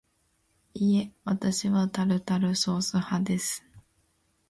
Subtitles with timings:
[0.73, 3.63] いいえ、わたしはタルタルソース派です